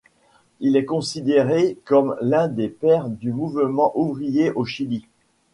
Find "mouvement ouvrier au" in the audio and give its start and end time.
3.31-4.65